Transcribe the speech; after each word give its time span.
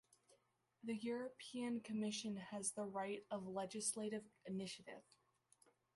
The 0.83 0.95
European 0.95 1.81
Commission 1.81 2.35
has 2.35 2.71
the 2.71 2.87
right 2.87 3.23
of 3.29 3.45
legislative 3.45 4.23
initiative. 4.47 5.03